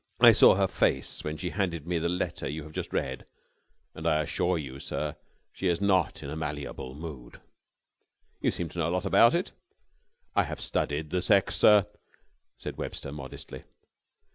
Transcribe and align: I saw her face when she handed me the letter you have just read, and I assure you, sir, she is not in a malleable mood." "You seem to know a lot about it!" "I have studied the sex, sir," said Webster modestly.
I 0.19 0.31
saw 0.31 0.55
her 0.55 0.65
face 0.67 1.23
when 1.23 1.37
she 1.37 1.51
handed 1.51 1.85
me 1.85 1.99
the 1.99 2.09
letter 2.09 2.49
you 2.49 2.63
have 2.63 2.71
just 2.71 2.91
read, 2.91 3.27
and 3.93 4.07
I 4.07 4.21
assure 4.23 4.57
you, 4.57 4.79
sir, 4.79 5.15
she 5.53 5.67
is 5.67 5.79
not 5.79 6.23
in 6.23 6.31
a 6.31 6.35
malleable 6.35 6.95
mood." 6.95 7.39
"You 8.39 8.49
seem 8.49 8.67
to 8.69 8.79
know 8.79 8.87
a 8.89 8.95
lot 8.95 9.05
about 9.05 9.35
it!" 9.35 9.51
"I 10.35 10.45
have 10.45 10.59
studied 10.59 11.11
the 11.11 11.21
sex, 11.21 11.55
sir," 11.55 11.85
said 12.57 12.77
Webster 12.77 13.11
modestly. 13.11 13.63